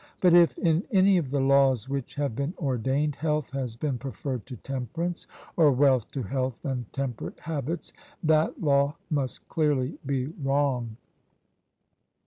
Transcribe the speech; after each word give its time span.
But 0.19 0.33
if, 0.33 0.57
in 0.57 0.83
any 0.89 1.17
of 1.19 1.29
the 1.29 1.39
laws 1.39 1.87
which 1.87 2.15
have 2.15 2.35
been 2.35 2.55
ordained, 2.57 3.17
health 3.17 3.51
has 3.51 3.75
been 3.75 3.99
preferred 3.99 4.47
to 4.47 4.57
temperance, 4.57 5.27
or 5.55 5.71
wealth 5.71 6.09
to 6.13 6.23
health 6.23 6.65
and 6.65 6.91
temperate 6.91 7.41
habits, 7.41 7.93
that 8.23 8.59
law 8.59 8.95
must 9.11 9.47
clearly 9.47 9.99
be 10.03 10.25
wrong. 10.25 10.97